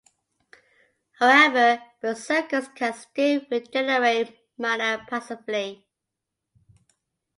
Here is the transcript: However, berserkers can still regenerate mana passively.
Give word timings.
However, 1.19 1.79
berserkers 2.01 2.69
can 2.69 2.91
still 2.95 3.41
regenerate 3.51 4.35
mana 4.57 5.05
passively. 5.07 5.85